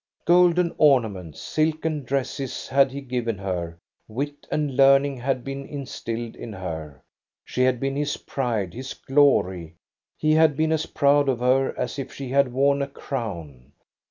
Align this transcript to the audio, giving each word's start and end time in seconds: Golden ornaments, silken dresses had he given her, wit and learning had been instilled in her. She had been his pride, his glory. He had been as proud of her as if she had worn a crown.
Golden 0.25 0.73
ornaments, 0.79 1.39
silken 1.39 2.03
dresses 2.03 2.67
had 2.67 2.91
he 2.91 3.01
given 3.01 3.37
her, 3.37 3.77
wit 4.07 4.47
and 4.51 4.75
learning 4.75 5.17
had 5.17 5.43
been 5.43 5.63
instilled 5.67 6.35
in 6.35 6.51
her. 6.53 7.03
She 7.45 7.61
had 7.61 7.79
been 7.79 7.95
his 7.95 8.17
pride, 8.17 8.73
his 8.73 8.95
glory. 8.95 9.75
He 10.17 10.33
had 10.33 10.57
been 10.57 10.71
as 10.71 10.87
proud 10.87 11.29
of 11.29 11.37
her 11.39 11.77
as 11.77 11.99
if 11.99 12.11
she 12.11 12.29
had 12.29 12.51
worn 12.51 12.81
a 12.81 12.87
crown. 12.87 13.73